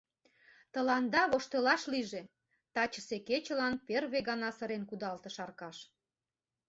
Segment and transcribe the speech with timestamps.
[0.73, 2.21] —Тыланда воштылаш лийже...—
[2.73, 5.77] тачысе кечылан первый гана сырен кудалтыш Аркаш.